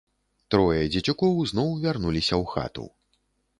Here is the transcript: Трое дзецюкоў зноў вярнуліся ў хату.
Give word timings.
Трое 0.55 0.79
дзецюкоў 0.93 1.37
зноў 1.53 1.69
вярнуліся 1.85 2.35
ў 2.41 2.51
хату. 2.57 2.85